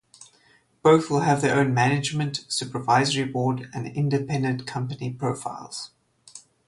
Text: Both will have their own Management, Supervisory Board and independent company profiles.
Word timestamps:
Both 0.81 1.11
will 1.11 1.19
have 1.19 1.43
their 1.43 1.55
own 1.59 1.75
Management, 1.75 2.43
Supervisory 2.47 3.23
Board 3.25 3.69
and 3.71 3.85
independent 3.85 4.65
company 4.65 5.13
profiles. 5.13 5.91